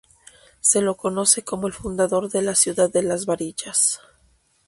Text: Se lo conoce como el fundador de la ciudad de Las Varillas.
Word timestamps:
Se 0.61 0.81
lo 0.81 0.97
conoce 0.97 1.43
como 1.43 1.67
el 1.67 1.73
fundador 1.73 2.31
de 2.31 2.41
la 2.41 2.55
ciudad 2.55 2.89
de 2.91 3.03
Las 3.03 3.27
Varillas. 3.27 4.01